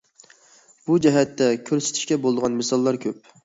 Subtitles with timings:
[0.87, 3.25] بۇ جەھەتتە كۆرسىتىشكە بولىدىغان مىساللار كۆپ.